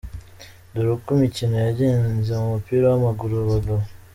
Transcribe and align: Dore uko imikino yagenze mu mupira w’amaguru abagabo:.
Dore 0.73 0.89
uko 0.95 1.09
imikino 1.17 1.55
yagenze 1.65 2.31
mu 2.41 2.47
mupira 2.53 2.85
w’amaguru 2.91 3.33
abagabo:. 3.43 3.83